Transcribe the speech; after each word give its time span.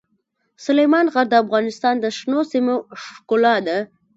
سلیمان 0.65 1.05
غر 1.13 1.25
د 1.31 1.35
افغانستان 1.43 1.95
د 1.99 2.05
شنو 2.17 2.39
سیمو 2.51 2.75
ښکلا 3.03 3.55
ده. 3.67 3.77